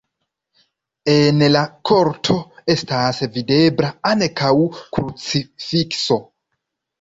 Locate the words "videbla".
3.35-3.91